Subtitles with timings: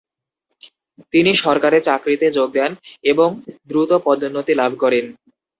[1.13, 2.71] তিনি সরকারি চাকরিতে যোগ দেন
[3.03, 3.29] এবং
[3.69, 4.99] দ্রুত পদোন্নতি লাভ করে।